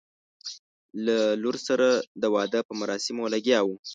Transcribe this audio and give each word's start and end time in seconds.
له 1.05 1.17
لور 1.43 1.55
سره 1.67 1.87
د 2.21 2.23
واده 2.35 2.59
په 2.67 2.73
مراسمو 2.81 3.23
لګیا 3.33 3.59
وو. 3.63 3.75